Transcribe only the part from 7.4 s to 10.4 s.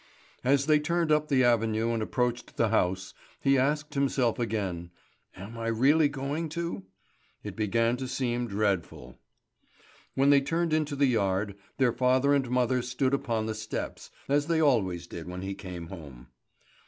It began to seem dreadful. When